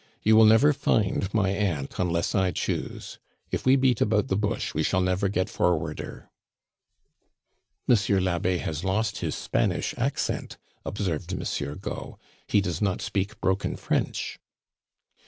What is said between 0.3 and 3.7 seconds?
will never find my aunt unless I choose. If